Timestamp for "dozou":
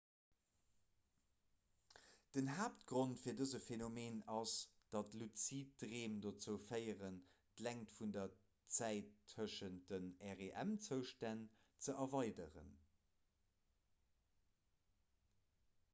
6.25-6.55